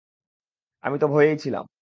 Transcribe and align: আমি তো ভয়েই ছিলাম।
আমি 0.83 0.97
তো 0.99 1.07
ভয়েই 1.07 1.37
ছিলাম। 1.37 1.65